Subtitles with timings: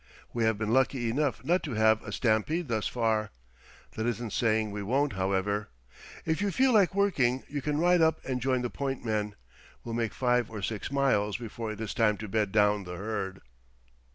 [0.33, 3.29] We have been lucky enough not to have a stampede thus far.
[3.91, 5.69] That isn't saying we won't, however.
[6.25, 9.35] If you feel like working you can ride up and join the point men.
[9.83, 13.41] We'll make five or six miles before it is time to bed down the herd."